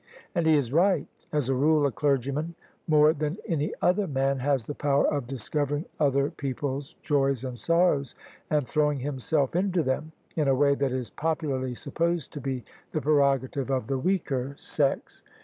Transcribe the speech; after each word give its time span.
And 0.33 0.47
he 0.47 0.55
is 0.55 0.73
right. 0.73 1.05
As 1.31 1.47
a 1.47 1.53
rule 1.53 1.85
a 1.85 1.91
clergyman 1.91 2.55
more 2.87 3.13
than 3.13 3.37
any 3.47 3.71
other 3.83 4.07
man 4.07 4.39
has 4.39 4.63
the 4.65 4.73
power 4.73 5.05
of 5.05 5.27
discovering 5.27 5.85
other 5.99 6.31
people's 6.31 6.95
]oys 7.03 7.47
and 7.47 7.59
sorrows 7.59 8.15
and 8.49 8.67
throwing 8.67 8.97
himself 9.01 9.55
into 9.55 9.83
them, 9.83 10.11
in 10.35 10.47
a 10.47 10.55
way 10.55 10.73
that 10.73 10.91
is 10.91 11.11
popularly 11.11 11.75
supposed 11.75 12.33
to 12.33 12.41
be 12.41 12.65
the 12.89 12.99
prerogative 13.01 13.69
of 13.69 13.85
the 13.85 13.99
weaker 13.99 14.55
sex. 14.57 15.21